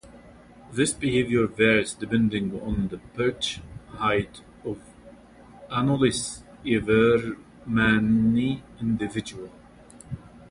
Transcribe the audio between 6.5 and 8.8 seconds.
evermanni"